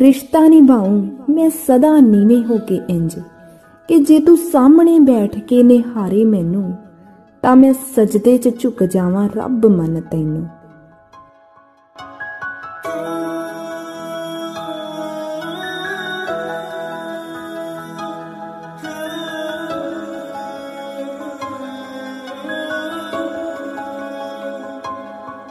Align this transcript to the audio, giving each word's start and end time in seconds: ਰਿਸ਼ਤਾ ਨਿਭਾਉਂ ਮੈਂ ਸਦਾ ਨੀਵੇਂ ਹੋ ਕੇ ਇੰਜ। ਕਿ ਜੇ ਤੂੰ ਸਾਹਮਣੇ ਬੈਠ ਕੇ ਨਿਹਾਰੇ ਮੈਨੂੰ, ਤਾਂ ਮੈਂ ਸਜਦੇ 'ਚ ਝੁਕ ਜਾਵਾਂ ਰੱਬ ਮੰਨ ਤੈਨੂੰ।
ਰਿਸ਼ਤਾ 0.00 0.48
ਨਿਭਾਉਂ 0.48 1.06
ਮੈਂ 1.30 1.50
ਸਦਾ 1.50 2.00
ਨੀਵੇਂ 2.00 2.44
ਹੋ 2.44 2.58
ਕੇ 2.58 2.80
ਇੰਜ। 2.88 3.18
ਕਿ 3.88 3.98
ਜੇ 3.98 4.18
ਤੂੰ 4.18 4.36
ਸਾਹਮਣੇ 4.36 4.98
ਬੈਠ 4.98 5.38
ਕੇ 5.38 5.62
ਨਿਹਾਰੇ 5.62 6.24
ਮੈਨੂੰ, 6.24 6.72
ਤਾਂ 7.42 7.56
ਮੈਂ 7.56 7.72
ਸਜਦੇ 7.72 8.38
'ਚ 8.38 8.60
ਝੁਕ 8.60 8.84
ਜਾਵਾਂ 8.84 9.28
ਰੱਬ 9.36 9.66
ਮੰਨ 9.66 10.00
ਤੈਨੂੰ। 10.00 10.46